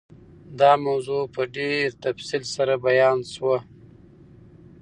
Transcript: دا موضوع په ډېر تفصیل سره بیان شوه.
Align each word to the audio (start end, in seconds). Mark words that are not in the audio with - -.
دا 0.59 0.71
موضوع 0.85 1.23
په 1.35 1.41
ډېر 1.57 1.85
تفصیل 2.03 2.43
سره 2.55 2.73
بیان 2.87 3.17
شوه. 3.33 3.57